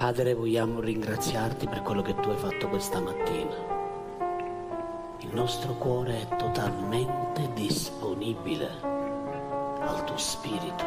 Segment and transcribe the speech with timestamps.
[0.00, 3.54] Padre, vogliamo ringraziarti per quello che tu hai fatto questa mattina.
[5.18, 10.84] Il nostro cuore è totalmente disponibile al tuo spirito,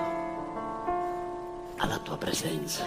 [1.77, 2.85] alla tua presenza.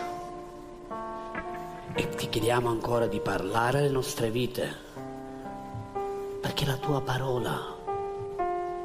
[1.95, 4.75] E ti chiediamo ancora di parlare alle nostre vite,
[6.41, 7.57] perché la tua parola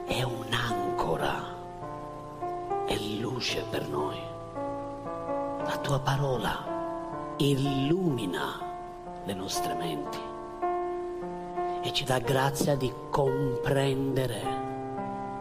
[0.05, 1.43] è un'ancora,
[2.85, 4.19] è luce per noi.
[5.63, 6.70] La tua parola
[7.41, 8.59] illumina
[9.23, 10.19] le nostre menti
[11.81, 14.41] e ci dà grazia di comprendere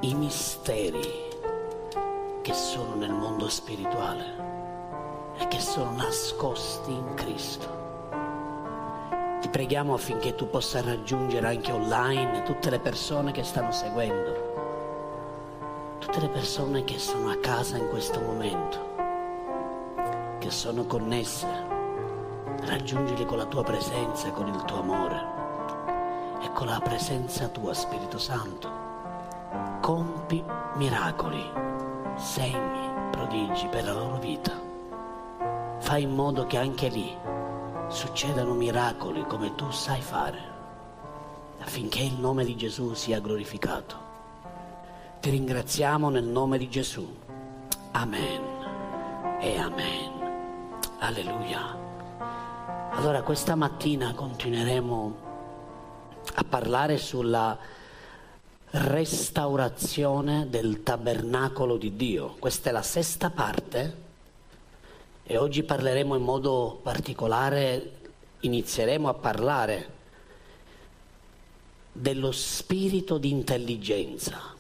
[0.01, 1.29] i misteri
[2.41, 4.25] che sono nel mondo spirituale
[5.37, 7.69] e che sono nascosti in Cristo.
[9.41, 16.21] Ti preghiamo affinché tu possa raggiungere anche online tutte le persone che stanno seguendo, tutte
[16.21, 18.79] le persone che sono a casa in questo momento,
[20.39, 21.70] che sono connesse
[22.63, 25.39] raggiungili con la tua presenza, con il tuo amore
[26.43, 28.69] e con la presenza tua, Spirito Santo.
[29.81, 30.43] Compi
[30.77, 31.45] miracoli,
[32.17, 34.53] segni, prodigi per la loro vita.
[35.79, 37.17] Fai in modo che anche lì
[37.89, 40.39] succedano miracoli come tu sai fare,
[41.61, 44.09] affinché il nome di Gesù sia glorificato.
[45.21, 47.07] Ti ringraziamo nel nome di Gesù.
[47.93, 48.43] Amen
[49.41, 50.11] e amen.
[51.01, 51.80] Alleluia.
[53.01, 55.17] Allora questa mattina continueremo
[56.35, 57.59] a parlare sulla
[58.73, 62.37] restaurazione del tabernacolo di Dio.
[62.39, 63.97] Questa è la sesta parte
[65.23, 67.93] e oggi parleremo in modo particolare,
[68.41, 69.91] inizieremo a parlare
[71.93, 74.55] dello spirito di intelligenza.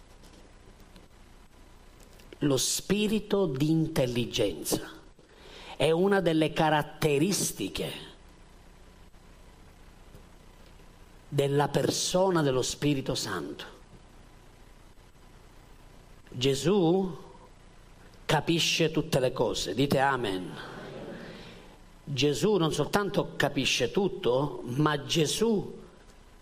[2.38, 4.80] Lo spirito di intelligenza
[5.76, 8.09] è una delle caratteristiche
[11.32, 13.64] della persona dello Spirito Santo.
[16.28, 17.16] Gesù
[18.26, 20.52] capisce tutte le cose, dite amen.
[22.02, 25.78] Gesù non soltanto capisce tutto, ma Gesù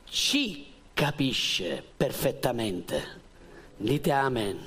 [0.05, 3.21] ci capisce perfettamente.
[3.77, 4.59] Dite amen.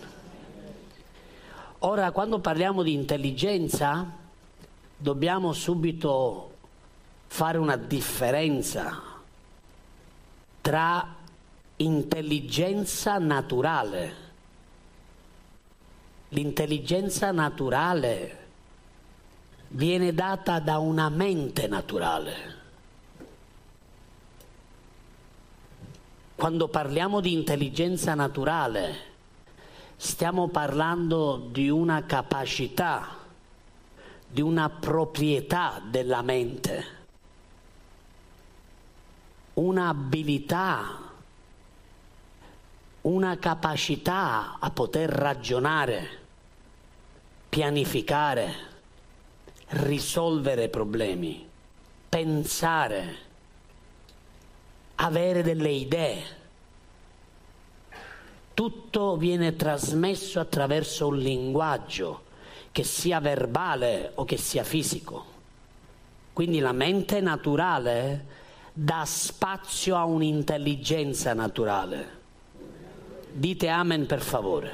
[1.79, 4.05] Ora, quando parliamo di intelligenza,
[4.95, 6.51] dobbiamo subito
[7.25, 9.10] fare una differenza
[10.61, 11.15] tra
[11.77, 14.29] intelligenza naturale.
[16.29, 18.37] L'intelligenza naturale
[19.69, 22.59] viene data da una mente naturale.
[26.35, 29.09] Quando parliamo di intelligenza naturale,
[29.95, 33.17] stiamo parlando di una capacità,
[34.27, 37.00] di una proprietà della mente
[39.53, 40.99] un'abilità,
[43.01, 46.19] una capacità a poter ragionare,
[47.49, 48.53] pianificare,
[49.69, 51.47] risolvere problemi,
[52.07, 53.15] pensare,
[54.95, 56.39] avere delle idee.
[58.53, 62.23] Tutto viene trasmesso attraverso un linguaggio
[62.71, 65.25] che sia verbale o che sia fisico.
[66.33, 68.39] Quindi la mente naturale
[68.83, 72.19] dà spazio a un'intelligenza naturale.
[73.31, 74.71] Dite amen per favore.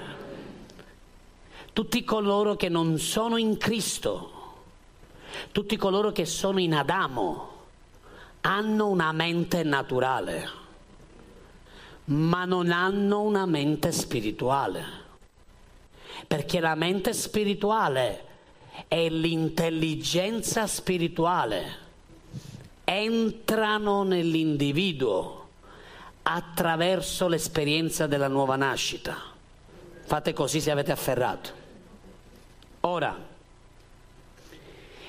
[1.74, 4.32] Tutti coloro che non sono in Cristo,
[5.52, 7.56] tutti coloro che sono in Adamo,
[8.42, 10.50] hanno una mente naturale,
[12.06, 14.86] ma non hanno una mente spirituale.
[16.26, 18.24] Perché la mente spirituale
[18.88, 21.87] è l'intelligenza spirituale
[22.90, 25.50] entrano nell'individuo
[26.24, 29.18] attraverso l'esperienza della nuova nascita.
[30.06, 31.50] Fate così se avete afferrato.
[32.82, 33.28] Ora,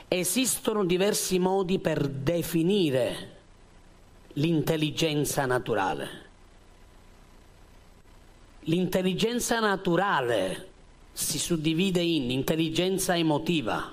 [0.08, 3.36] esistono diversi modi per definire
[4.32, 6.26] l'intelligenza naturale.
[8.62, 10.68] L'intelligenza naturale
[11.12, 13.92] si suddivide in intelligenza emotiva.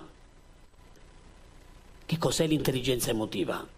[2.03, 3.73] Che cos'è l'intelligenza emotiva?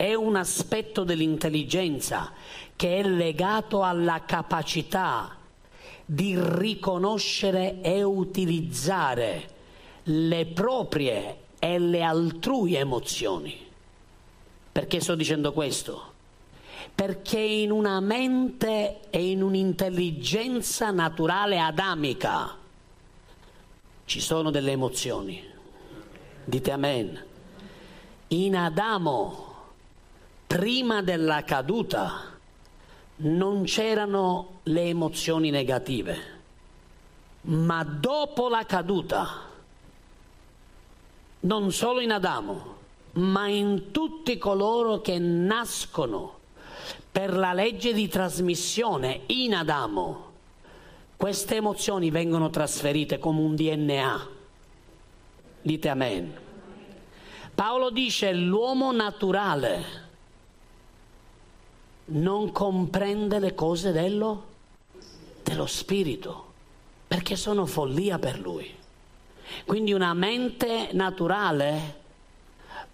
[0.00, 2.32] È un aspetto dell'intelligenza
[2.74, 5.36] che è legato alla capacità
[6.06, 9.48] di riconoscere e utilizzare
[10.04, 13.54] le proprie e le altrui emozioni.
[14.72, 16.12] Perché sto dicendo questo?
[16.94, 22.56] Perché in una mente e in un'intelligenza naturale adamica
[24.06, 25.44] ci sono delle emozioni.
[26.42, 27.22] Dite amen
[28.28, 29.49] In Adamo,
[30.50, 32.24] prima della caduta,
[33.18, 36.18] non c'erano le emozioni negative,
[37.42, 39.42] ma dopo la caduta,
[41.38, 42.76] non solo in Adamo,
[43.12, 46.38] ma in tutti coloro che nascono
[47.12, 50.32] per la legge di trasmissione in Adamo,
[51.16, 54.28] queste emozioni vengono trasferite come un DNA.
[55.62, 56.38] Dite amen.
[57.54, 60.08] Paolo dice l'uomo naturale
[62.10, 64.44] non comprende le cose dello,
[65.42, 66.52] dello spirito,
[67.06, 68.72] perché sono follia per lui.
[69.64, 71.98] Quindi una mente naturale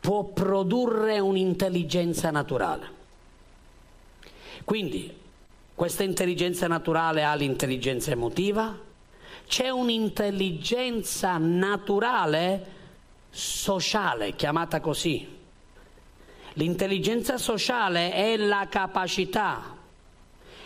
[0.00, 2.94] può produrre un'intelligenza naturale.
[4.64, 5.14] Quindi
[5.74, 8.78] questa intelligenza naturale ha l'intelligenza emotiva,
[9.46, 12.74] c'è un'intelligenza naturale
[13.30, 15.35] sociale, chiamata così.
[16.58, 19.76] L'intelligenza sociale è la capacità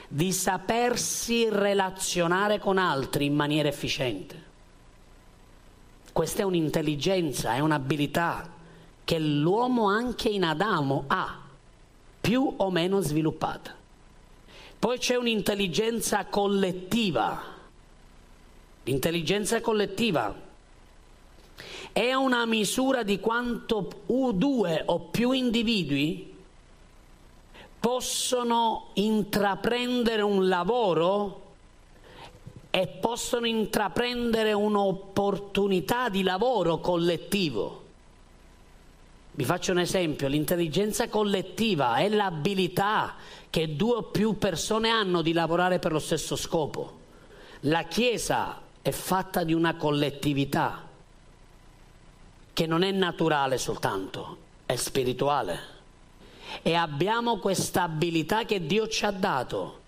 [0.07, 4.41] di sapersi relazionare con altri in maniera efficiente.
[6.13, 8.49] Questa è un'intelligenza, è un'abilità
[9.03, 11.41] che l'uomo anche in Adamo ha,
[12.21, 13.75] più o meno sviluppata.
[14.79, 17.43] Poi c'è un'intelligenza collettiva.
[18.85, 20.33] L'intelligenza collettiva
[21.93, 26.35] è una misura di quanto due o più individui
[27.81, 31.49] possono intraprendere un lavoro
[32.71, 37.79] e possono intraprendere un'opportunità di lavoro collettivo.
[39.33, 43.15] Vi faccio un esempio, l'intelligenza collettiva è l'abilità
[43.49, 46.99] che due o più persone hanno di lavorare per lo stesso scopo.
[47.61, 50.90] La Chiesa è fatta di una collettività
[52.61, 54.37] che non è naturale soltanto,
[54.67, 55.59] è spirituale.
[56.61, 59.79] E abbiamo questa abilità che Dio ci ha dato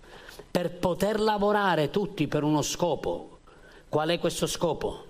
[0.49, 3.37] per poter lavorare tutti per uno scopo.
[3.87, 5.05] Qual è questo scopo?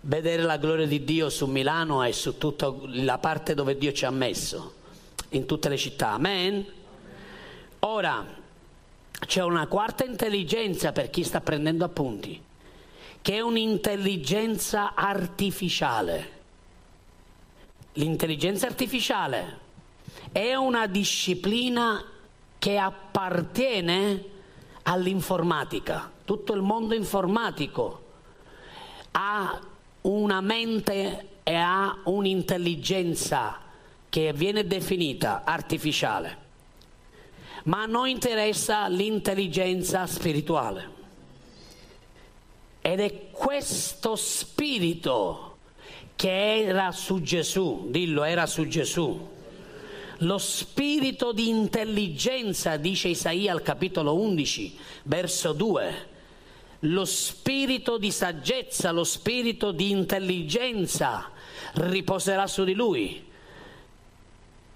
[0.00, 4.06] Vedere la gloria di Dio su Milano e su tutta la parte dove Dio ci
[4.06, 4.72] ha messo,
[5.32, 6.12] in tutte le città.
[6.12, 6.64] Amen?
[7.80, 8.24] Ora,
[9.26, 12.42] c'è una quarta intelligenza per chi sta prendendo appunti,
[13.20, 16.40] che è un'intelligenza artificiale.
[17.96, 19.58] L'intelligenza artificiale
[20.32, 22.02] è una disciplina
[22.58, 24.24] che appartiene
[24.84, 26.10] all'informatica.
[26.24, 28.04] Tutto il mondo informatico
[29.10, 29.60] ha
[30.02, 33.58] una mente e ha un'intelligenza
[34.08, 36.38] che viene definita artificiale.
[37.64, 41.00] Ma a noi interessa l'intelligenza spirituale.
[42.80, 45.51] Ed è questo spirito
[46.16, 49.30] che era su Gesù, dillo, era su Gesù
[50.22, 56.10] lo spirito di intelligenza, dice Isaia al capitolo 11, verso 2,
[56.80, 61.30] lo spirito di saggezza, lo spirito di intelligenza
[61.74, 63.30] riposerà su di lui.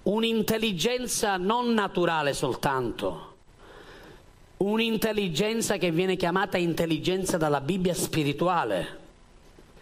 [0.03, 3.35] Un'intelligenza non naturale soltanto,
[4.57, 9.05] un'intelligenza che viene chiamata intelligenza dalla Bibbia spirituale.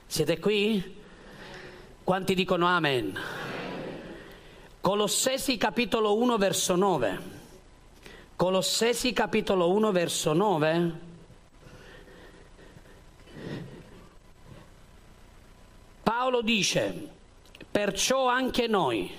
[0.08, 0.95] Siete qui?
[2.06, 3.18] Quanti dicono amen?
[4.80, 7.20] Colossesi capitolo 1 verso 9.
[8.36, 11.00] Colossesi capitolo 1 verso 9.
[16.04, 17.10] Paolo dice,
[17.72, 19.12] perciò anche noi,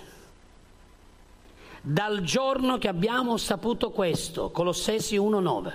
[1.80, 5.72] dal giorno che abbiamo saputo questo, Colossesi 1.9,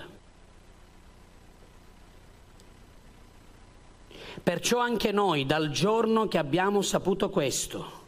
[4.41, 7.99] perciò anche noi, dal giorno che abbiamo saputo questo,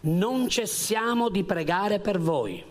[0.00, 2.62] non cessiamo di pregare per voi,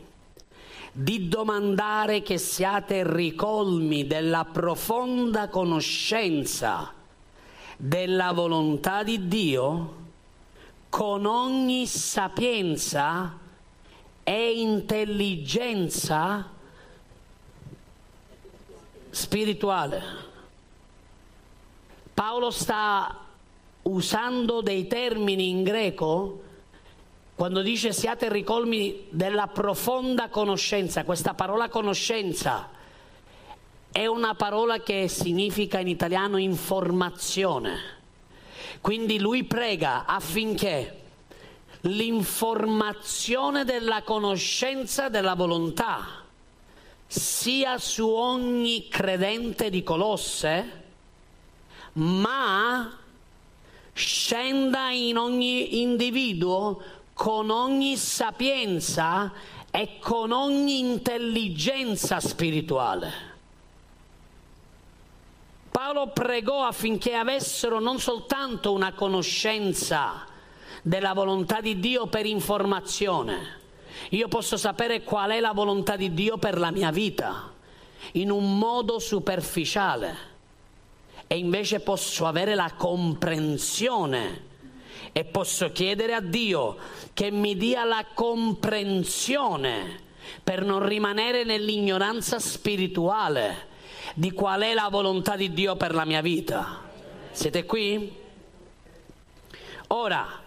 [0.92, 6.94] di domandare che siate ricolmi della profonda conoscenza
[7.76, 10.02] della volontà di Dio
[10.90, 13.38] con ogni sapienza
[14.24, 16.50] e intelligenza
[19.10, 20.32] spirituale.
[22.14, 23.20] Paolo sta
[23.84, 26.42] usando dei termini in greco
[27.36, 32.70] quando dice siate ricolmi della profonda conoscenza, questa parola conoscenza
[33.92, 38.02] è una parola che significa in italiano informazione.
[38.82, 41.02] Quindi lui prega affinché
[41.82, 46.24] l'informazione della conoscenza della volontà
[47.08, 50.83] sia su ogni credente di Colosse,
[51.94, 52.98] ma
[53.94, 56.82] scenda in ogni individuo
[57.14, 59.32] con ogni sapienza
[59.70, 63.32] e con ogni intelligenza spirituale.
[65.70, 70.26] Paolo pregò affinché avessero non soltanto una conoscenza
[70.82, 73.62] della volontà di Dio per informazione,
[74.10, 77.52] io posso sapere qual è la volontà di Dio per la mia vita
[78.14, 80.33] in un modo superficiale
[81.34, 84.52] e invece posso avere la comprensione
[85.12, 86.78] e posso chiedere a Dio
[87.12, 90.00] che mi dia la comprensione
[90.44, 93.68] per non rimanere nell'ignoranza spirituale
[94.14, 96.82] di qual è la volontà di Dio per la mia vita.
[97.32, 98.16] Siete qui?
[99.88, 100.40] Ora,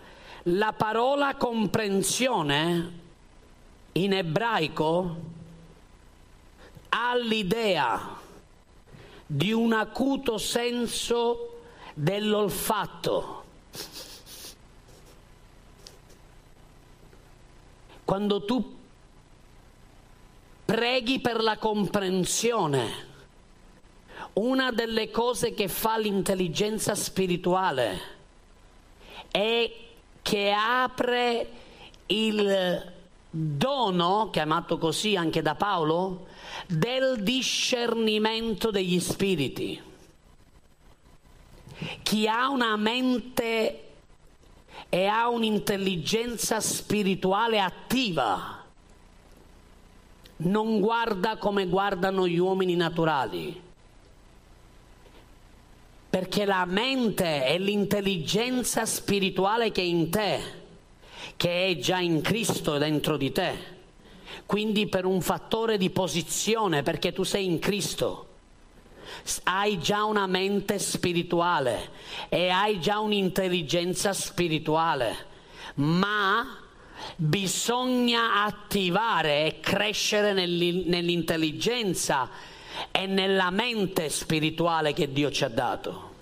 [0.44, 2.92] la parola comprensione
[3.90, 5.16] in ebraico
[6.90, 8.22] ha l'idea
[9.26, 11.60] di un acuto senso
[11.94, 13.44] dell'olfatto.
[18.04, 18.76] Quando tu
[20.64, 23.04] preghi per la comprensione,
[24.34, 28.14] una delle cose che fa l'intelligenza spirituale
[29.30, 29.72] è
[30.22, 31.50] che apre
[32.06, 32.92] il
[33.28, 36.26] dono, chiamato così anche da Paolo,
[36.66, 39.80] del discernimento degli spiriti.
[42.02, 43.82] Chi ha una mente
[44.88, 48.64] e ha un'intelligenza spirituale attiva
[50.38, 53.60] non guarda come guardano gli uomini naturali,
[56.10, 60.40] perché la mente è l'intelligenza spirituale che è in te,
[61.36, 63.75] che è già in Cristo dentro di te
[64.46, 68.22] quindi per un fattore di posizione, perché tu sei in Cristo.
[69.44, 71.90] Hai già una mente spirituale
[72.28, 75.26] e hai già un'intelligenza spirituale,
[75.74, 76.58] ma
[77.16, 82.28] bisogna attivare e crescere nell'intelligenza
[82.90, 86.14] e nella mente spirituale che Dio ci ha dato.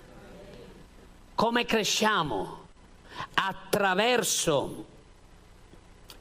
[1.35, 2.63] Come cresciamo?
[3.33, 4.85] Attraverso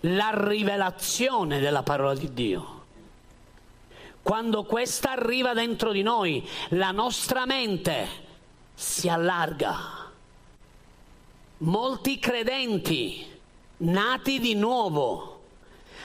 [0.07, 2.83] la rivelazione della parola di Dio.
[4.23, 8.09] Quando questa arriva dentro di noi, la nostra mente
[8.75, 10.11] si allarga.
[11.59, 13.33] Molti credenti
[13.79, 15.43] nati di nuovo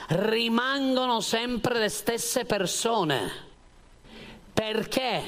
[0.08, 3.48] rimangono sempre le stesse persone.
[4.52, 5.22] Perché?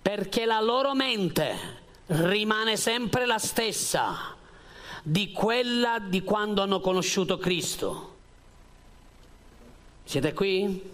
[0.00, 4.36] Perché la loro mente rimane sempre la stessa
[5.02, 8.10] di quella di quando hanno conosciuto Cristo.
[10.04, 10.90] Siete qui?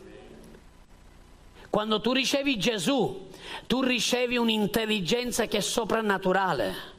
[1.70, 3.28] Quando tu ricevi Gesù,
[3.66, 6.96] tu ricevi un'intelligenza che è soprannaturale.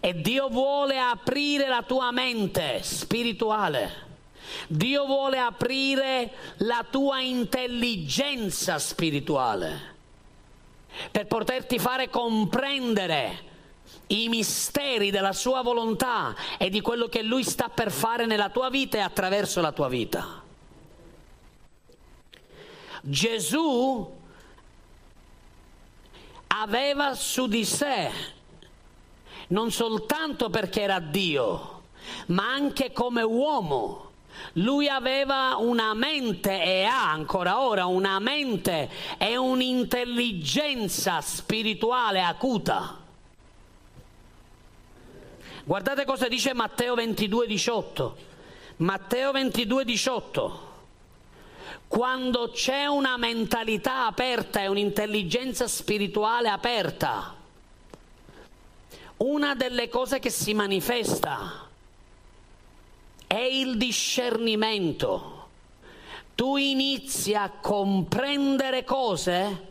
[0.00, 4.02] E Dio vuole aprire la tua mente spirituale.
[4.66, 9.92] Dio vuole aprire la tua intelligenza spirituale
[11.10, 13.52] per poterti fare comprendere
[14.08, 18.68] i misteri della sua volontà e di quello che lui sta per fare nella tua
[18.70, 20.42] vita e attraverso la tua vita.
[23.02, 24.22] Gesù
[26.46, 28.10] aveva su di sé,
[29.48, 31.82] non soltanto perché era Dio,
[32.26, 34.02] ma anche come uomo.
[34.54, 43.03] Lui aveva una mente e ha ancora ora una mente e un'intelligenza spirituale acuta.
[45.66, 48.16] Guardate cosa dice Matteo 22, 18.
[48.76, 50.72] Matteo 22, 18.
[51.88, 57.34] Quando c'è una mentalità aperta e un'intelligenza spirituale aperta,
[59.16, 61.66] una delle cose che si manifesta
[63.26, 65.48] è il discernimento.
[66.34, 69.68] Tu inizi a comprendere cose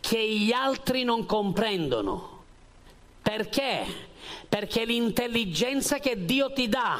[0.00, 2.44] che gli altri non comprendono.
[3.20, 4.11] Perché?
[4.48, 6.98] Perché l'intelligenza che Dio ti dà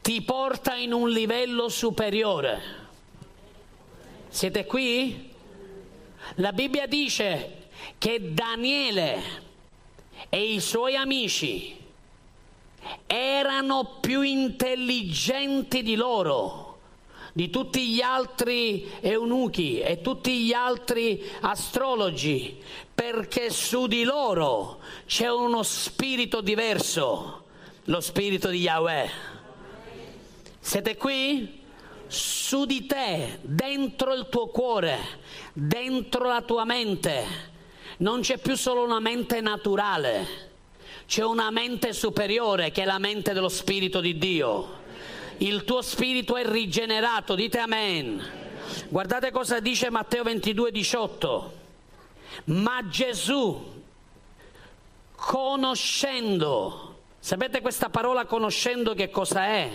[0.00, 2.86] ti porta in un livello superiore.
[4.28, 5.30] Siete qui?
[6.36, 9.22] La Bibbia dice che Daniele
[10.28, 11.76] e i suoi amici
[13.06, 16.67] erano più intelligenti di loro
[17.32, 22.60] di tutti gli altri eunuchi e tutti gli altri astrologi,
[22.94, 27.44] perché su di loro c'è uno spirito diverso,
[27.84, 29.10] lo spirito di Yahweh.
[30.58, 31.56] Siete qui?
[32.06, 34.98] Su di te, dentro il tuo cuore,
[35.52, 37.24] dentro la tua mente,
[37.98, 40.48] non c'è più solo una mente naturale,
[41.08, 44.77] C'è una mente superiore che è la mente dello Spirito di Dio.
[45.40, 48.20] Il tuo spirito è rigenerato, dite amen.
[48.88, 51.52] Guardate cosa dice Matteo 22, 18.
[52.46, 53.84] Ma Gesù,
[55.14, 59.70] conoscendo, sapete questa parola conoscendo che cosa è?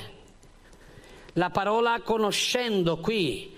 [1.34, 3.55] La parola conoscendo qui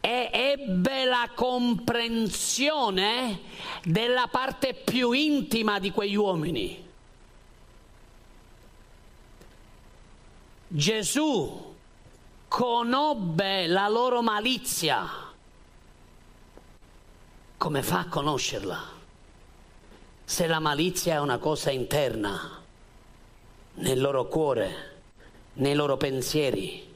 [0.00, 3.40] e ebbe la comprensione
[3.84, 6.87] della parte più intima di quegli uomini.
[10.70, 11.74] Gesù
[12.46, 15.08] conobbe la loro malizia.
[17.56, 18.78] Come fa a conoscerla?
[20.24, 22.60] Se la malizia è una cosa interna,
[23.76, 24.96] nel loro cuore,
[25.54, 26.86] nei loro pensieri.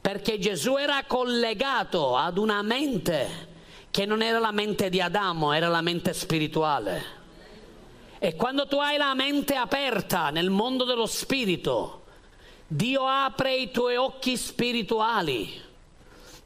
[0.00, 3.48] Perché Gesù era collegato ad una mente
[3.90, 7.04] che non era la mente di Adamo, era la mente spirituale.
[8.18, 12.04] E quando tu hai la mente aperta nel mondo dello spirito,
[12.68, 15.62] Dio apre i tuoi occhi spirituali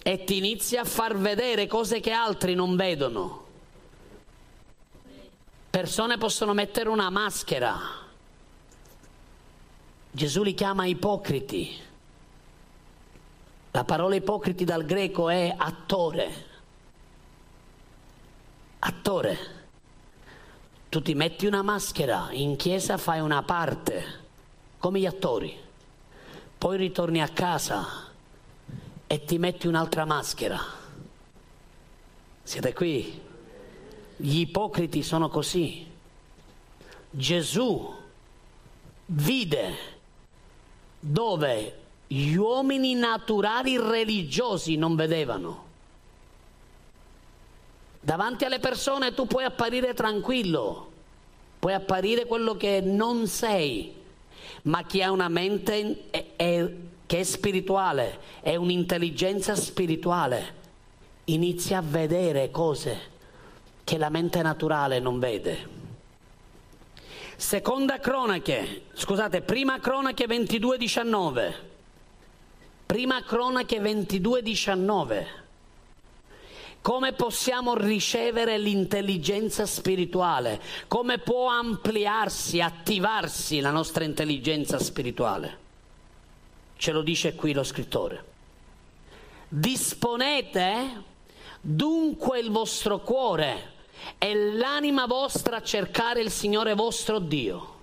[0.02, 3.46] e ti inizia a far vedere cose che altri non vedono.
[5.70, 7.78] Persone possono mettere una maschera.
[10.10, 11.74] Gesù li chiama ipocriti.
[13.70, 16.46] La parola ipocriti dal greco è attore.
[18.80, 19.38] Attore.
[20.90, 24.04] Tu ti metti una maschera, in chiesa fai una parte,
[24.78, 25.68] come gli attori
[26.61, 27.87] poi ritorni a casa
[29.07, 30.61] e ti metti un'altra maschera.
[32.43, 33.19] Siete qui?
[34.14, 35.90] Gli ipocriti sono così.
[37.09, 37.95] Gesù
[39.07, 39.75] vide
[41.00, 45.64] dove gli uomini naturali religiosi non vedevano.
[48.02, 50.93] Davanti alle persone tu puoi apparire tranquillo,
[51.59, 53.95] puoi apparire quello che non sei,
[54.64, 56.66] ma chi ha una mente è,
[57.04, 60.55] che è spirituale, è un'intelligenza spirituale,
[61.24, 62.98] inizia a vedere cose
[63.85, 65.68] che la mente naturale non vede.
[67.37, 71.55] Seconda cronache, scusate, prima cronache 22-19.
[72.87, 75.38] Prima cronache 22-19
[76.83, 85.68] come possiamo ricevere l'intelligenza spirituale, come può ampliarsi, attivarsi la nostra intelligenza spirituale.
[86.81, 88.25] Ce lo dice qui lo scrittore.
[89.47, 91.03] Disponete
[91.61, 93.73] dunque il vostro cuore
[94.16, 97.75] e l'anima vostra a cercare il Signore vostro Dio.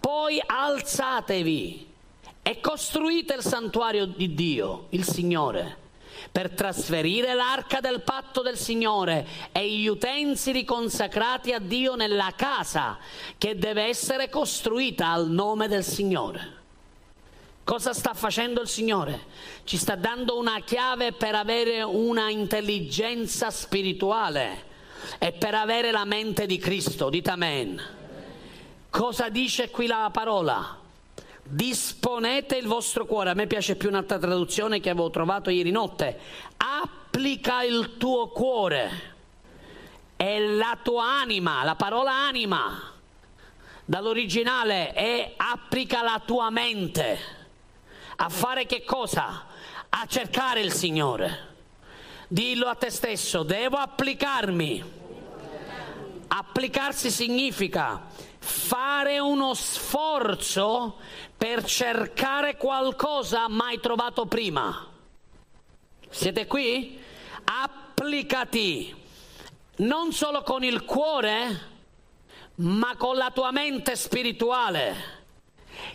[0.00, 1.92] Poi alzatevi
[2.40, 5.84] e costruite il santuario di Dio, il Signore
[6.32, 12.96] per trasferire l'arca del patto del Signore e gli utensili consacrati a Dio nella casa
[13.36, 16.64] che deve essere costruita al nome del Signore.
[17.66, 19.24] Cosa sta facendo il Signore?
[19.64, 24.62] Ci sta dando una chiave per avere una intelligenza spirituale
[25.18, 27.10] e per avere la mente di Cristo.
[27.10, 27.82] Dite amen.
[28.88, 30.78] Cosa dice qui la parola?
[31.42, 36.18] disponete il vostro cuore, a me piace più un'altra traduzione che avevo trovato ieri notte,
[36.56, 39.14] applica il tuo cuore
[40.16, 42.92] e la tua anima, la parola anima
[43.84, 47.35] dall'originale è applica la tua mente
[48.16, 49.44] a fare che cosa?
[49.88, 51.54] A cercare il Signore.
[52.28, 55.04] Dillo a te stesso, devo applicarmi.
[56.28, 58.02] Applicarsi significa
[58.38, 60.96] fare uno sforzo
[61.36, 64.86] per cercare qualcosa mai trovato prima.
[66.08, 66.98] Siete qui?
[67.44, 69.04] Applicati
[69.76, 71.74] non solo con il cuore,
[72.56, 75.14] ma con la tua mente spirituale.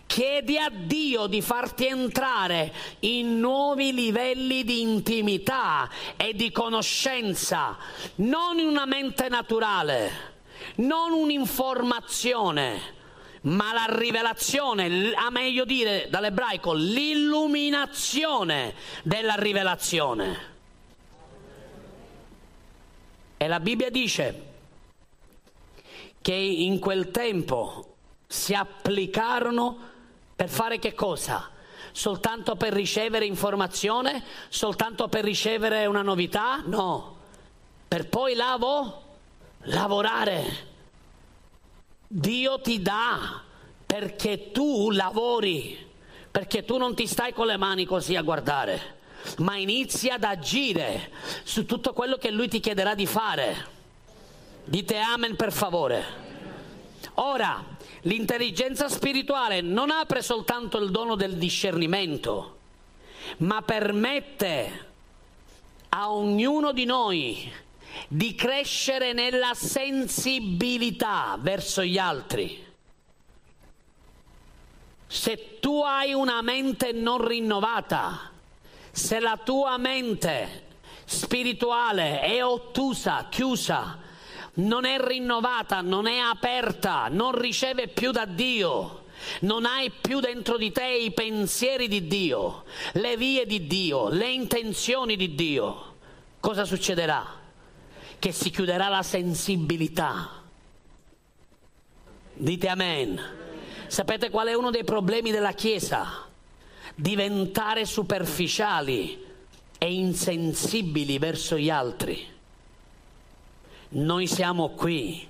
[0.05, 7.77] Chiedi a Dio di farti entrare in nuovi livelli di intimità e di conoscenza,
[8.15, 10.29] non in una mente naturale
[10.75, 12.99] non un'informazione,
[13.41, 18.73] ma la rivelazione, a meglio dire dall'ebraico, l'illuminazione
[19.03, 20.49] della rivelazione.
[23.37, 24.49] E la Bibbia dice
[26.21, 27.90] che in quel tempo
[28.31, 29.77] si applicarono
[30.33, 31.49] per fare che cosa?
[31.91, 34.23] Soltanto per ricevere informazione?
[34.47, 36.61] Soltanto per ricevere una novità?
[36.65, 37.17] No.
[37.89, 39.09] Per poi lavo?
[39.63, 40.69] lavorare.
[42.07, 43.41] Dio ti dà
[43.85, 45.77] perché tu lavori,
[46.31, 48.99] perché tu non ti stai con le mani così a guardare,
[49.39, 51.11] ma inizi ad agire
[51.43, 53.79] su tutto quello che Lui ti chiederà di fare.
[54.63, 56.29] Dite amen per favore.
[57.15, 57.70] Ora,
[58.01, 62.57] L'intelligenza spirituale non apre soltanto il dono del discernimento,
[63.37, 64.87] ma permette
[65.89, 67.51] a ognuno di noi
[68.07, 72.65] di crescere nella sensibilità verso gli altri.
[75.05, 78.31] Se tu hai una mente non rinnovata,
[78.89, 80.69] se la tua mente
[81.05, 83.99] spirituale è ottusa, chiusa,
[84.53, 89.05] non è rinnovata, non è aperta, non riceve più da Dio,
[89.41, 94.29] non hai più dentro di te i pensieri di Dio, le vie di Dio, le
[94.29, 95.95] intenzioni di Dio,
[96.39, 97.39] cosa succederà?
[98.19, 100.43] Che si chiuderà la sensibilità.
[102.33, 103.19] Dite amen.
[103.87, 106.27] Sapete qual è uno dei problemi della Chiesa?
[106.93, 109.25] Diventare superficiali
[109.77, 112.30] e insensibili verso gli altri.
[113.93, 115.27] Noi siamo qui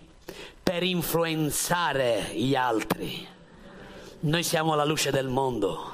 [0.62, 3.28] per influenzare gli altri.
[4.20, 5.94] Noi siamo la luce del mondo.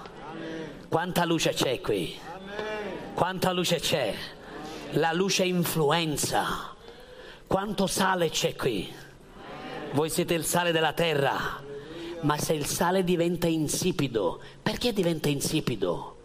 [0.89, 2.19] Quanta luce c'è qui?
[3.13, 4.13] Quanta luce c'è?
[4.91, 6.75] La luce influenza.
[7.47, 8.93] Quanto sale c'è qui?
[9.93, 11.63] Voi siete il sale della terra,
[12.19, 16.17] ma se il sale diventa insipido, perché diventa insipido?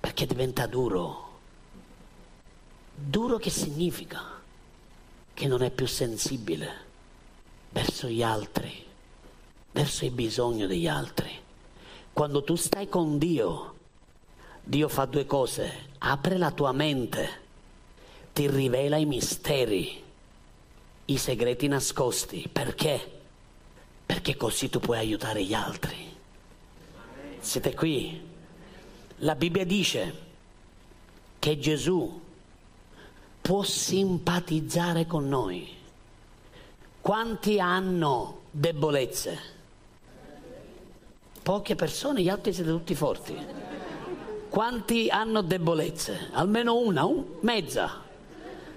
[0.00, 1.38] Perché diventa duro.
[2.94, 4.37] Duro che significa?
[5.38, 6.86] Che non è più sensibile
[7.70, 8.84] verso gli altri,
[9.70, 11.30] verso il bisogno degli altri.
[12.12, 13.74] Quando tu stai con Dio,
[14.64, 17.28] Dio fa due cose, apre la tua mente,
[18.32, 20.02] ti rivela i misteri,
[21.04, 22.48] i segreti nascosti.
[22.50, 23.20] Perché?
[24.06, 26.16] Perché così tu puoi aiutare gli altri.
[27.38, 28.20] Siete qui?
[29.18, 30.14] La Bibbia dice
[31.38, 32.26] che Gesù
[33.40, 35.76] può simpatizzare con noi.
[37.00, 39.38] Quanti hanno debolezze?
[41.42, 43.36] Poche persone, gli altri siete tutti forti.
[44.48, 46.28] Quanti hanno debolezze?
[46.32, 48.02] Almeno una, un, mezza.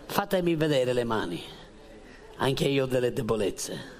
[0.06, 1.42] Fatemi vedere le mani.
[2.38, 4.00] Anche io ho delle debolezze.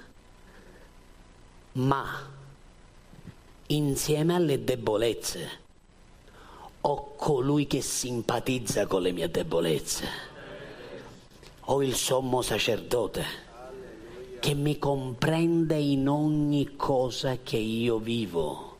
[1.72, 2.30] Ma
[3.66, 5.60] insieme alle debolezze
[6.84, 10.30] ho colui che simpatizza con le mie debolezze
[11.72, 13.24] ho il sommo sacerdote
[14.40, 18.76] che mi comprende in ogni cosa che io vivo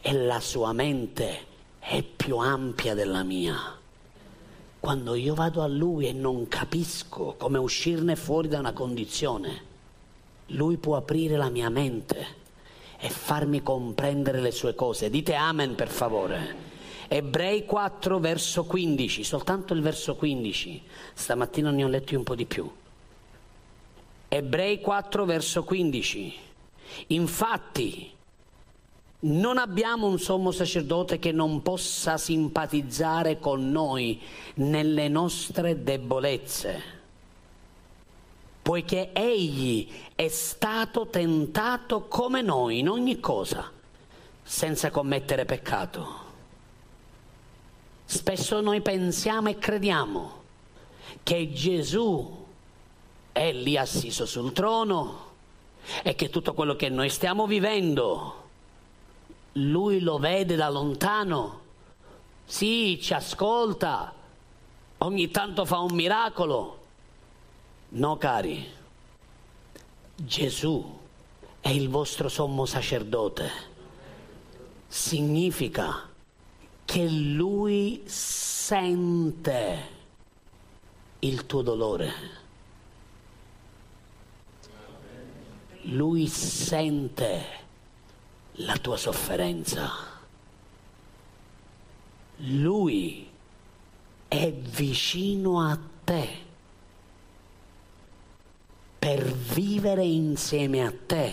[0.00, 1.44] e la sua mente
[1.78, 3.56] è più ampia della mia.
[4.80, 9.62] Quando io vado a lui e non capisco come uscirne fuori da una condizione,
[10.46, 12.26] lui può aprire la mia mente
[12.98, 15.08] e farmi comprendere le sue cose.
[15.08, 16.65] Dite amen per favore.
[17.08, 20.82] Ebrei 4 verso 15, soltanto il verso 15,
[21.14, 22.68] stamattina ne ho letti un po' di più.
[24.28, 26.34] Ebrei 4 verso 15,
[27.08, 28.10] infatti
[29.18, 34.20] non abbiamo un sommo sacerdote che non possa simpatizzare con noi
[34.54, 36.82] nelle nostre debolezze,
[38.62, 43.70] poiché egli è stato tentato come noi in ogni cosa,
[44.42, 46.25] senza commettere peccato.
[48.08, 50.42] Spesso noi pensiamo e crediamo
[51.24, 52.44] che Gesù
[53.32, 55.24] è lì assiso sul trono
[56.02, 58.44] e che tutto quello che noi stiamo vivendo,
[59.54, 61.60] lui lo vede da lontano,
[62.44, 64.14] sì, ci ascolta,
[64.98, 66.84] ogni tanto fa un miracolo.
[67.88, 68.64] No, cari,
[70.14, 70.98] Gesù
[71.60, 73.50] è il vostro sommo sacerdote.
[74.86, 76.08] Significa
[76.86, 79.88] che lui sente
[81.18, 82.12] il tuo dolore.
[85.82, 87.44] Lui sente
[88.52, 89.90] la tua sofferenza.
[92.36, 93.28] Lui
[94.28, 96.44] è vicino a te
[98.98, 101.32] per vivere insieme a te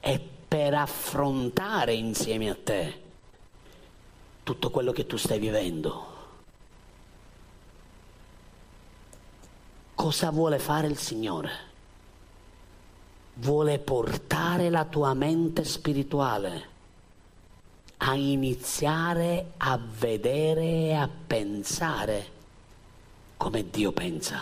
[0.00, 3.08] e per affrontare insieme a te
[4.50, 6.06] tutto quello che tu stai vivendo.
[9.94, 11.50] Cosa vuole fare il Signore?
[13.34, 16.68] Vuole portare la tua mente spirituale
[17.98, 22.38] a iniziare a vedere e a pensare
[23.36, 24.40] come Dio pensa.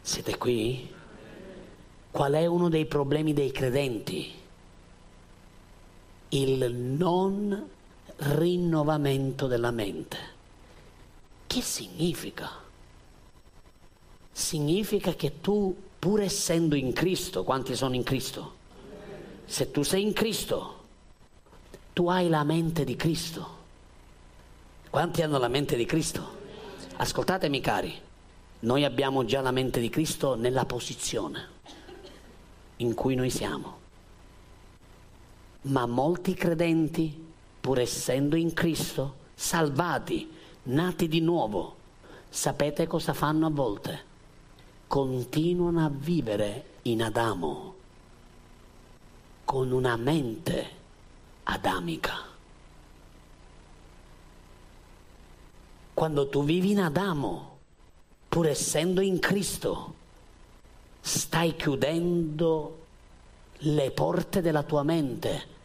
[0.00, 0.94] Siete qui?
[2.12, 4.32] Qual è uno dei problemi dei credenti?
[6.28, 7.78] Il non
[8.20, 10.18] rinnovamento della mente.
[11.46, 12.50] Che significa?
[14.30, 18.58] Significa che tu pur essendo in Cristo, quanti sono in Cristo?
[19.44, 20.84] Se tu sei in Cristo,
[21.92, 23.58] tu hai la mente di Cristo.
[24.90, 26.38] Quanti hanno la mente di Cristo?
[26.96, 27.92] Ascoltatemi cari,
[28.60, 31.58] noi abbiamo già la mente di Cristo nella posizione
[32.76, 33.78] in cui noi siamo.
[35.62, 37.28] Ma molti credenti,
[37.60, 40.30] pur essendo in Cristo, salvati,
[40.64, 41.76] nati di nuovo,
[42.28, 44.08] sapete cosa fanno a volte?
[44.86, 47.74] Continuano a vivere in Adamo
[49.44, 50.70] con una mente
[51.44, 52.14] adamica.
[55.92, 57.58] Quando tu vivi in Adamo,
[58.28, 59.94] pur essendo in Cristo,
[61.00, 62.78] stai chiudendo
[63.58, 65.58] le porte della tua mente,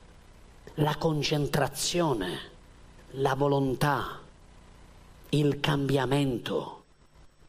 [0.76, 2.40] la concentrazione,
[3.12, 4.20] la volontà,
[5.30, 6.84] il cambiamento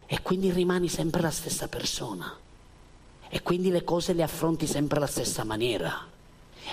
[0.07, 2.33] e quindi rimani sempre la stessa persona
[3.29, 6.07] e quindi le cose le affronti sempre alla stessa maniera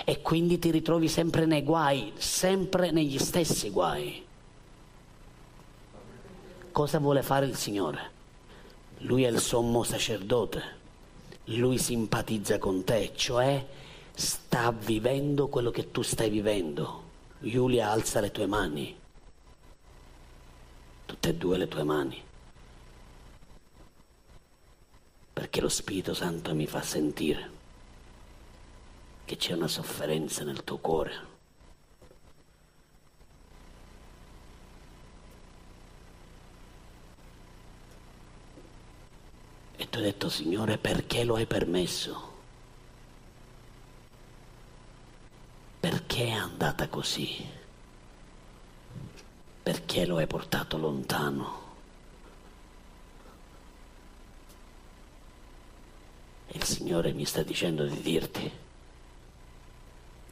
[0.04, 4.24] e quindi ti ritrovi sempre nei guai, sempre negli stessi guai.
[6.70, 8.12] Cosa vuole fare il Signore?
[8.98, 10.62] Lui è il sommo sacerdote,
[11.46, 13.64] lui simpatizza con te, cioè
[14.14, 17.02] sta vivendo quello che tu stai vivendo.
[17.40, 18.98] Giulia alza le tue mani,
[21.04, 22.22] tutte e due le tue mani,
[25.32, 27.50] perché lo Spirito Santo mi fa sentire
[29.26, 31.32] che c'è una sofferenza nel tuo cuore.
[39.76, 42.33] E tu hai detto, Signore, perché lo hai permesso?
[45.84, 47.46] Perché è andata così?
[49.62, 51.60] Perché lo hai portato lontano?
[56.52, 58.50] Il Signore mi sta dicendo di dirti,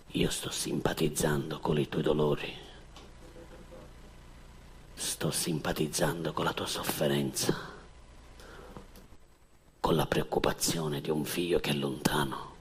[0.06, 2.56] io sto simpatizzando con i tuoi dolori,
[4.94, 7.54] sto simpatizzando con la tua sofferenza,
[9.80, 12.51] con la preoccupazione di un figlio che è lontano.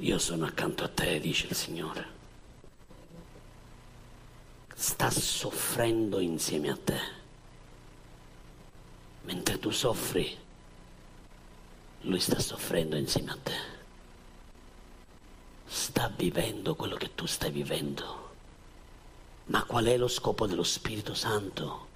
[0.00, 2.06] Io sono accanto a te, dice il Signore.
[4.72, 7.00] Sta soffrendo insieme a te.
[9.22, 10.38] Mentre tu soffri,
[12.02, 13.56] lui sta soffrendo insieme a te.
[15.66, 18.26] Sta vivendo quello che tu stai vivendo.
[19.46, 21.86] Ma qual è lo scopo dello Spirito Santo?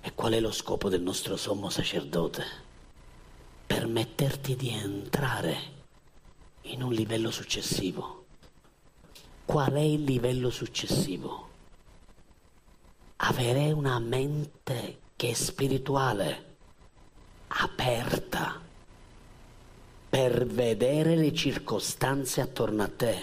[0.00, 2.44] E qual è lo scopo del nostro sommo sacerdote?
[3.66, 5.77] Permetterti di entrare
[6.68, 8.26] in un livello successivo.
[9.44, 11.48] Qual è il livello successivo?
[13.16, 16.56] Avere una mente che è spirituale,
[17.48, 18.60] aperta
[20.08, 23.22] per vedere le circostanze attorno a te,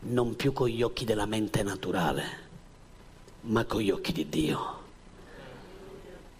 [0.00, 2.24] non più con gli occhi della mente naturale,
[3.42, 4.84] ma con gli occhi di Dio.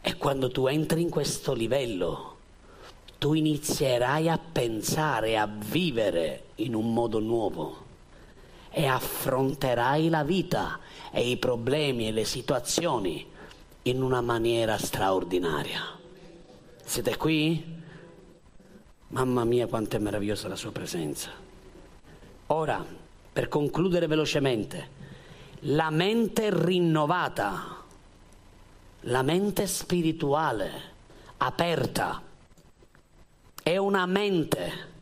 [0.01, 2.36] E quando tu entri in questo livello,
[3.19, 7.85] tu inizierai a pensare, a vivere in un modo nuovo
[8.71, 10.79] e affronterai la vita
[11.11, 13.27] e i problemi e le situazioni
[13.83, 15.81] in una maniera straordinaria.
[16.85, 17.75] Siete qui?
[19.09, 21.31] Mamma mia quanto è meravigliosa la sua presenza.
[22.49, 22.85] Ora,
[23.33, 24.89] per concludere velocemente,
[25.61, 27.83] la mente rinnovata,
[29.01, 30.71] la mente spirituale,
[31.39, 32.21] aperta,
[33.67, 34.95] è una mente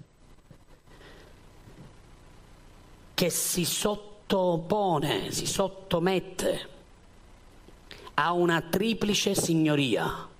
[3.13, 6.69] che si sottopone, si sottomette
[8.15, 10.33] a una triplice signoria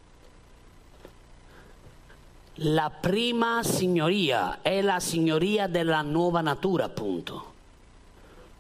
[2.59, 7.53] la prima signoria è la signoria della nuova natura, appunto.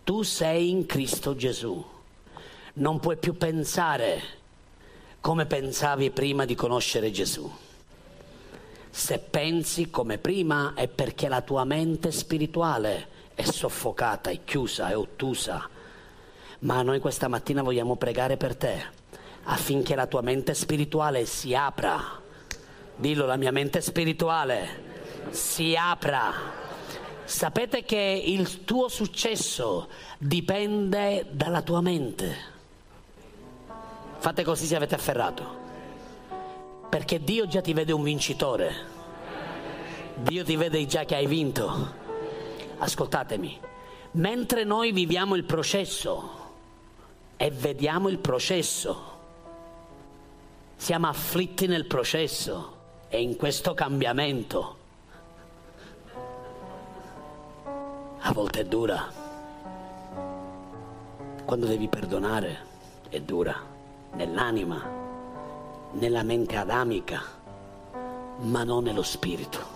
[0.04, 1.82] Tu sei in Cristo Gesù.
[2.74, 4.20] Non puoi più pensare
[5.20, 7.63] come pensavi prima di conoscere Gesù.
[8.94, 14.96] Se pensi come prima è perché la tua mente spirituale è soffocata, è chiusa, è
[14.96, 15.68] ottusa.
[16.60, 19.02] Ma noi questa mattina vogliamo pregare per te
[19.46, 22.22] affinché la tua mente spirituale si apra
[22.96, 24.92] dillo la mia mente spirituale
[25.30, 26.32] si apra.
[27.24, 32.52] Sapete che il tuo successo dipende dalla tua mente.
[34.18, 35.63] Fate così se avete afferrato.
[36.94, 38.72] Perché Dio già ti vede un vincitore.
[40.14, 41.92] Dio ti vede già che hai vinto.
[42.78, 43.58] Ascoltatemi,
[44.12, 46.52] mentre noi viviamo il processo
[47.36, 49.18] e vediamo il processo,
[50.76, 52.76] siamo afflitti nel processo
[53.08, 54.76] e in questo cambiamento.
[58.20, 59.12] A volte è dura.
[61.44, 62.58] Quando devi perdonare
[63.08, 63.60] è dura,
[64.12, 65.03] nell'anima,
[65.94, 67.22] nella mente adamica,
[68.38, 69.72] ma non nello spirito.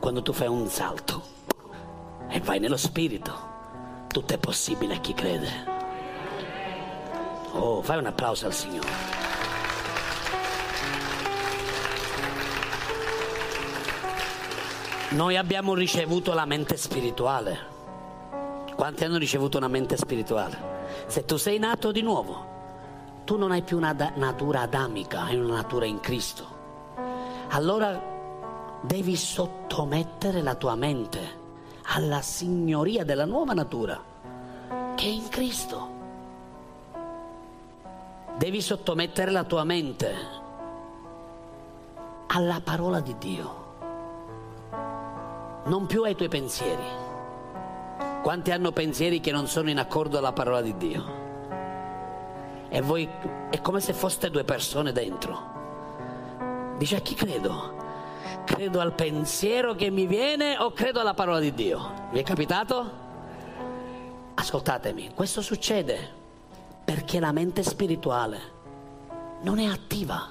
[0.00, 1.22] Quando tu fai un salto
[2.28, 3.32] e vai nello spirito,
[4.08, 5.72] tutto è possibile a chi crede.
[7.52, 9.12] Oh, fai un applauso al Signore.
[15.10, 17.72] Noi abbiamo ricevuto la mente spirituale.
[18.74, 20.72] Quanti hanno ricevuto una mente spirituale?
[21.06, 22.53] Se tu sei nato di nuovo,
[23.24, 26.46] tu non hai più una natura adamica, hai una natura in Cristo.
[27.48, 28.00] Allora
[28.82, 31.42] devi sottomettere la tua mente
[31.86, 33.98] alla signoria della nuova natura
[34.94, 35.92] che è in Cristo.
[38.36, 40.42] Devi sottomettere la tua mente
[42.26, 43.62] alla parola di Dio,
[45.64, 47.02] non più ai tuoi pensieri.
[48.22, 51.23] Quanti hanno pensieri che non sono in accordo alla parola di Dio?
[52.74, 53.08] E voi
[53.50, 56.74] è come se foste due persone dentro.
[56.76, 57.72] Dice a chi credo?
[58.44, 62.08] Credo al pensiero che mi viene o credo alla parola di Dio?
[62.10, 62.90] Vi è capitato?
[64.34, 66.12] Ascoltatemi, questo succede
[66.84, 68.40] perché la mente spirituale
[69.42, 70.28] non è attiva,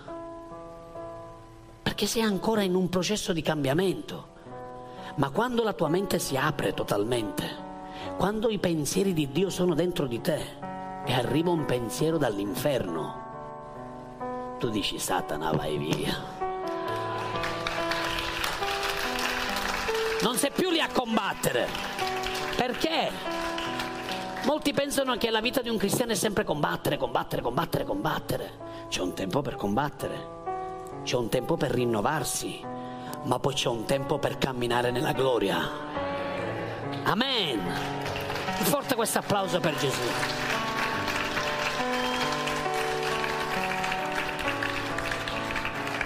[1.82, 4.28] perché sei ancora in un processo di cambiamento.
[5.16, 7.50] Ma quando la tua mente si apre totalmente,
[8.18, 10.72] quando i pensieri di Dio sono dentro di te
[11.06, 13.22] e arriva un pensiero dall'inferno,
[14.58, 16.42] tu dici Satana vai via.
[20.22, 21.68] Non sei più lì a combattere.
[22.56, 23.12] Perché?
[24.46, 28.52] Molti pensano che la vita di un cristiano è sempre combattere, combattere, combattere, combattere.
[28.88, 30.28] C'è un tempo per combattere,
[31.04, 32.62] c'è un tempo per rinnovarsi,
[33.24, 35.70] ma poi c'è un tempo per camminare nella gloria.
[37.04, 37.60] Amen.
[38.64, 40.43] Forte questo applauso per Gesù.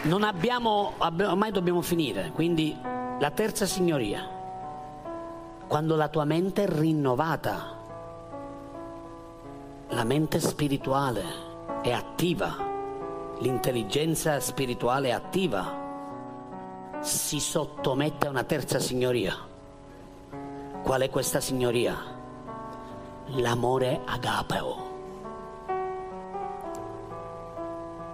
[0.08, 2.76] Non abbiamo, ormai dobbiamo finire, quindi
[3.20, 4.28] la terza signoria,
[5.67, 7.76] quando la tua mente è rinnovata
[9.91, 11.24] la mente spirituale
[11.82, 12.56] è attiva,
[13.39, 19.34] l'intelligenza spirituale è attiva, si sottomette a una terza signoria.
[20.84, 21.96] Qual è questa signoria?
[23.28, 24.87] L'amore agapeo.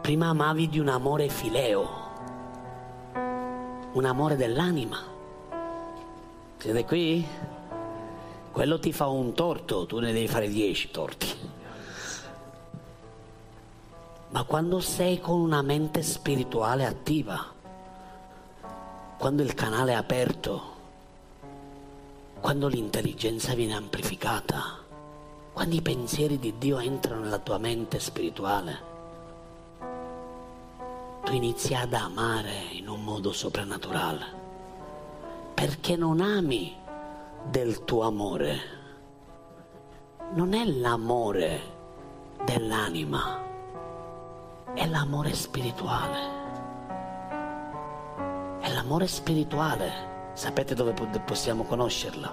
[0.03, 1.89] Prima amavi di un amore fileo,
[3.93, 4.99] un amore dell'anima.
[6.57, 7.25] Siete qui?
[8.51, 11.27] Quello ti fa un torto, tu ne devi fare dieci torti.
[14.31, 17.41] Ma quando sei con una mente spirituale attiva,
[19.17, 20.61] quando il canale è aperto,
[22.41, 24.79] quando l'intelligenza viene amplificata,
[25.53, 28.91] quando i pensieri di Dio entrano nella tua mente spirituale,
[31.33, 34.25] tu inizi ad amare in un modo soprannaturale,
[35.55, 36.75] perché non ami
[37.49, 38.59] del tuo amore,
[40.33, 41.61] non è l'amore
[42.45, 43.41] dell'anima
[44.75, 46.17] è l'amore spirituale.
[48.59, 50.31] È l'amore spirituale.
[50.33, 50.93] Sapete dove
[51.25, 52.29] possiamo conoscerlo?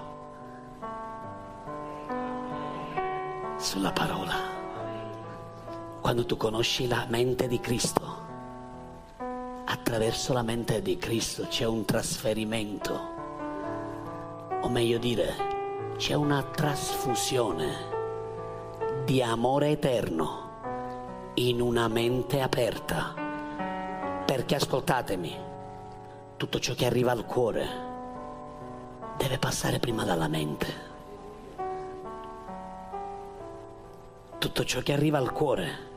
[3.57, 4.33] Sulla parola.
[6.01, 8.10] Quando tu conosci la mente di Cristo,
[9.81, 12.99] attraverso la mente di Cristo c'è un trasferimento,
[14.61, 15.33] o meglio dire,
[15.97, 17.89] c'è una trasfusione
[19.03, 23.15] di amore eterno in una mente aperta.
[24.23, 25.35] Perché ascoltatemi,
[26.37, 27.67] tutto ciò che arriva al cuore
[29.17, 30.89] deve passare prima dalla mente.
[34.37, 35.89] Tutto ciò che arriva al cuore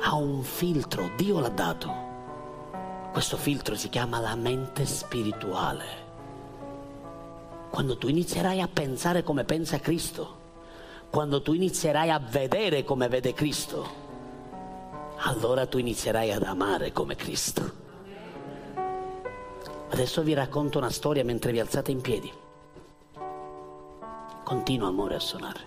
[0.00, 2.07] ha un filtro, Dio l'ha dato.
[3.18, 5.84] Questo filtro si chiama la mente spirituale.
[7.68, 10.36] Quando tu inizierai a pensare come pensa Cristo,
[11.10, 13.88] quando tu inizierai a vedere come vede Cristo,
[15.16, 17.72] allora tu inizierai ad amare come Cristo.
[19.90, 22.32] Adesso vi racconto una storia mentre vi alzate in piedi.
[24.44, 25.60] Continua amore a suonare.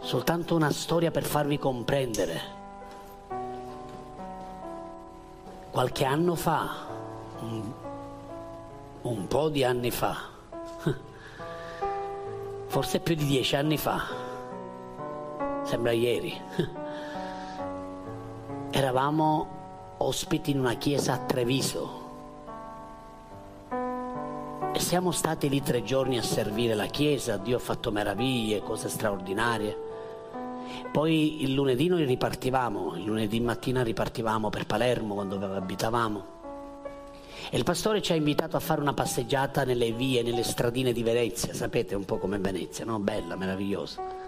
[0.00, 2.62] Soltanto una storia per farvi comprendere.
[5.74, 6.70] Qualche anno fa,
[7.40, 7.72] un,
[9.02, 10.16] un po' di anni fa,
[12.66, 14.00] forse più di dieci anni fa,
[15.64, 16.30] sembra ieri
[18.70, 22.02] eravamo ospiti in una chiesa a Treviso
[24.72, 28.88] e siamo stati lì tre giorni a servire la chiesa, Dio ha fatto meraviglie, cose
[28.88, 29.83] straordinarie.
[30.92, 36.32] Poi il lunedì noi ripartivamo, il lunedì mattina ripartivamo per Palermo quando abitavamo.
[37.50, 41.02] E il pastore ci ha invitato a fare una passeggiata nelle vie, nelle stradine di
[41.02, 42.98] Venezia, sapete un po' come Venezia, no?
[42.98, 44.22] Bella, meravigliosa.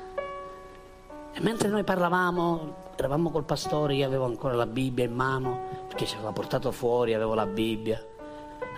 [1.32, 6.06] E mentre noi parlavamo, eravamo col pastore, io avevo ancora la Bibbia in mano, perché
[6.06, 8.02] ci aveva portato fuori, avevo la Bibbia,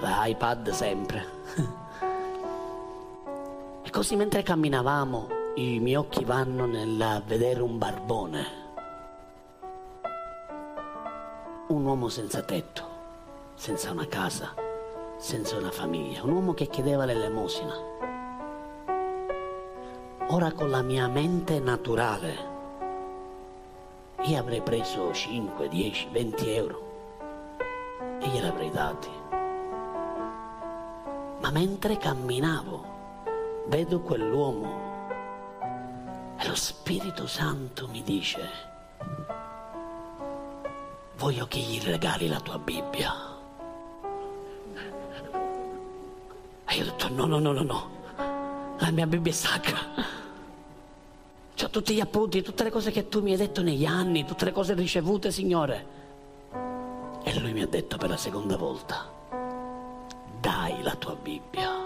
[0.00, 1.26] l'iPad sempre.
[3.82, 8.46] e così mentre camminavamo, i miei occhi vanno nel vedere un barbone,
[11.68, 12.82] un uomo senza tetto,
[13.54, 14.54] senza una casa,
[15.16, 17.74] senza una famiglia, un uomo che chiedeva l'elemosina.
[20.28, 22.56] Ora con la mia mente naturale
[24.22, 26.82] io avrei preso 5, 10, 20 euro
[28.20, 29.08] e glieli avrei dati.
[31.40, 32.84] Ma mentre camminavo
[33.68, 34.88] vedo quell'uomo
[36.38, 38.48] e lo Spirito Santo mi dice,
[41.16, 43.12] voglio che gli regali la tua Bibbia.
[46.66, 47.90] E io ho detto no, no, no, no, no,
[48.78, 49.78] la mia Bibbia è sacra
[51.60, 54.44] Ho tutti gli appunti, tutte le cose che tu mi hai detto negli anni, tutte
[54.44, 55.86] le cose ricevute, Signore.
[57.24, 59.10] E lui mi ha detto per la seconda volta,
[60.40, 61.77] dai la tua Bibbia.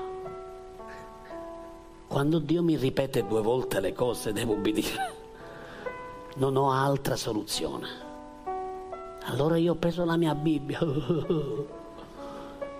[2.12, 5.14] Quando Dio mi ripete due volte le cose, devo obbedire.
[6.36, 7.88] Non ho altra soluzione.
[9.28, 10.78] Allora io ho preso la mia Bibbia.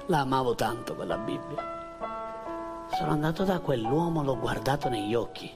[0.04, 2.86] La amavo tanto quella Bibbia.
[2.94, 5.50] Sono andato da quell'uomo, l'ho guardato negli occhi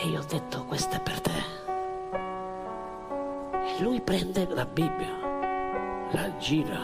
[0.00, 1.42] e io ho detto, questa è per te.
[3.52, 6.80] E lui prende la Bibbia, la gira,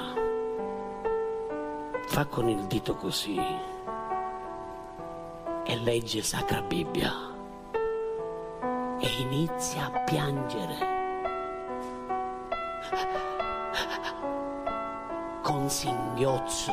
[2.09, 3.73] fa con il dito così
[5.67, 7.13] e legge Sacra Bibbia
[9.01, 10.93] e inizia a piangere.
[15.43, 16.73] Con singhiozzo.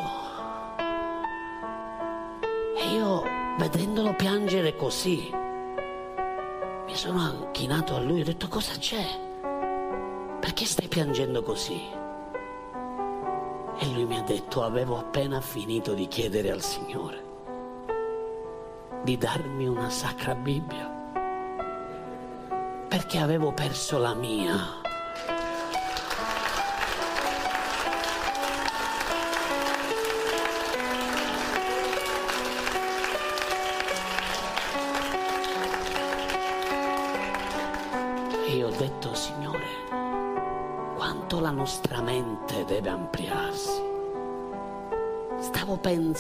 [2.77, 3.23] E io
[3.57, 9.05] vedendolo piangere così, mi sono chinato a lui e ho detto cosa c'è?
[10.39, 11.81] Perché stai piangendo così?
[13.77, 17.30] E lui mi ha detto avevo appena finito di chiedere al Signore
[19.03, 20.91] di darmi una sacra Bibbia
[22.91, 24.80] perché avevo perso la mia.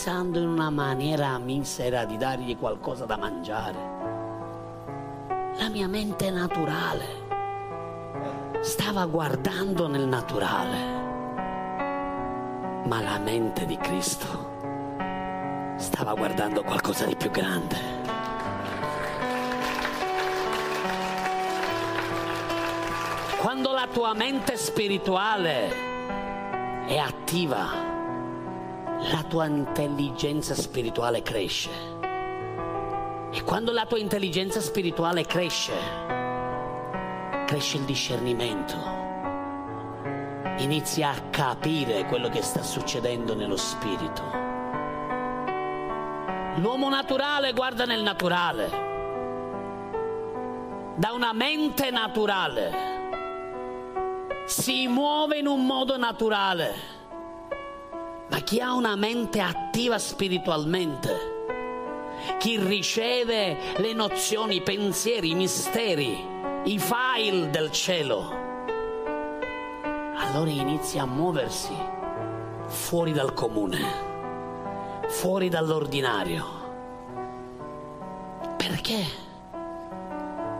[0.03, 3.77] Pensando in una maniera misera di dargli qualcosa da mangiare.
[5.59, 7.05] La mia mente naturale
[8.61, 10.77] stava guardando nel naturale,
[12.87, 14.49] ma la mente di Cristo
[15.75, 17.77] stava guardando qualcosa di più grande.
[23.39, 25.71] Quando la tua mente spirituale
[26.87, 27.90] è attiva,
[29.09, 31.69] la tua intelligenza spirituale cresce.
[33.31, 35.73] E quando la tua intelligenza spirituale cresce,
[37.45, 38.75] cresce il discernimento.
[40.57, 44.21] Inizi a capire quello che sta succedendo nello spirito.
[46.57, 48.69] L'uomo naturale guarda nel naturale,
[50.95, 52.89] da una mente naturale
[54.45, 56.90] si muove in un modo naturale,
[58.31, 61.29] ma chi ha una mente attiva spiritualmente,
[62.39, 66.17] chi riceve le nozioni, i pensieri, i misteri,
[66.63, 68.39] i file del cielo,
[70.15, 71.73] allora inizia a muoversi
[72.67, 73.79] fuori dal comune,
[75.07, 76.45] fuori dall'ordinario.
[78.55, 79.03] Perché?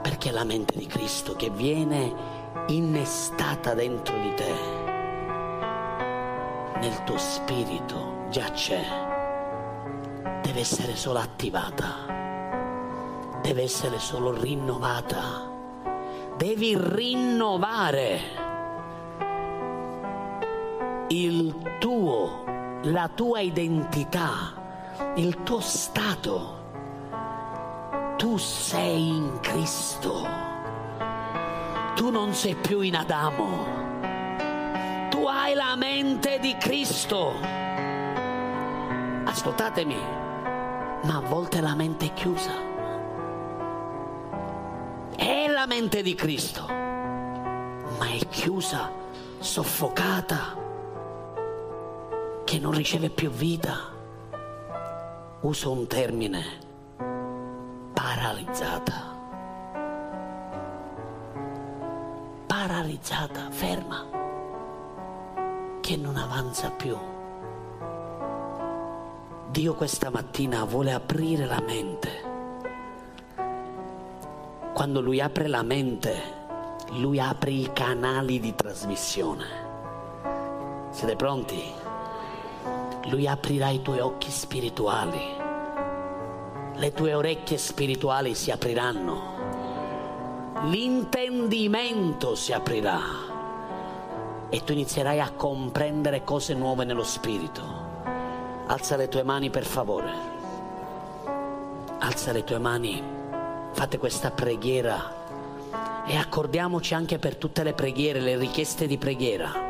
[0.02, 2.14] Perché la mente di Cristo che viene
[2.68, 4.81] innestata dentro di te,
[6.82, 8.84] nel tuo spirito già c'è,
[10.42, 15.48] deve essere solo attivata, deve essere solo rinnovata,
[16.38, 18.20] devi rinnovare
[21.10, 22.46] il tuo,
[22.84, 26.58] la tua identità, il tuo stato.
[28.18, 30.28] Tu sei in Cristo.
[31.94, 33.82] Tu non sei più in Adamo,
[35.52, 37.34] hai la mente di Cristo.
[39.26, 39.98] Ascoltatemi,
[41.04, 42.52] ma a volte la mente è chiusa.
[45.16, 48.90] È la mente di Cristo, ma è chiusa,
[49.40, 50.58] soffocata,
[52.46, 53.90] che non riceve più vita.
[55.42, 56.44] Uso un termine,
[57.94, 59.10] paralizzata.
[62.48, 64.21] paralizzata, ferma,
[65.92, 66.98] che non avanza più.
[69.50, 72.10] Dio questa mattina vuole aprire la mente.
[74.74, 76.16] Quando Lui apre la mente,
[76.92, 79.46] Lui apre i canali di trasmissione.
[80.92, 81.62] Siete pronti?
[83.08, 85.20] Lui aprirà i tuoi occhi spirituali.
[86.74, 89.40] Le tue orecchie spirituali si apriranno
[90.64, 93.31] l'intendimento si aprirà
[94.54, 97.64] e tu inizierai a comprendere cose nuove nello spirito.
[98.68, 100.12] Alza le tue mani per favore.
[102.00, 103.02] Alza le tue mani.
[103.72, 105.20] Fate questa preghiera
[106.06, 109.70] e accordiamoci anche per tutte le preghiere, le richieste di preghiera.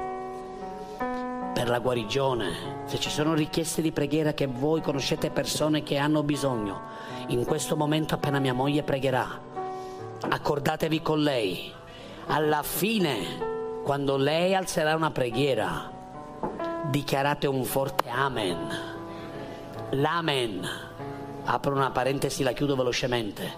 [1.54, 6.24] Per la guarigione, se ci sono richieste di preghiera che voi conoscete persone che hanno
[6.24, 6.82] bisogno,
[7.28, 9.40] in questo momento appena mia moglie pregherà,
[10.28, 11.72] accordatevi con lei.
[12.28, 13.51] Alla fine,
[13.92, 15.92] quando lei alzerà una preghiera,
[16.86, 18.58] dichiarate un forte amen.
[19.90, 20.66] L'amen,
[21.44, 23.54] apro una parentesi, la chiudo velocemente.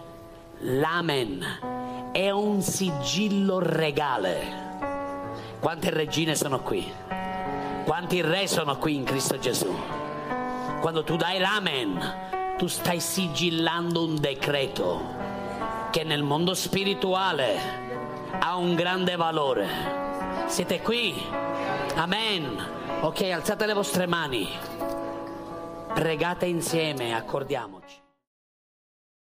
[0.61, 4.39] L'amen è un sigillo regale.
[5.59, 6.91] Quante regine sono qui?
[7.85, 9.71] Quanti re sono qui in Cristo Gesù?
[10.81, 14.99] Quando tu dai l'amen, tu stai sigillando un decreto
[15.91, 17.55] che nel mondo spirituale
[18.39, 20.02] ha un grande valore.
[20.53, 21.15] Siete qui?
[21.95, 22.63] Amen.
[23.01, 24.47] Ok, alzate le vostre mani.
[25.91, 28.02] Pregate insieme, accordiamoci.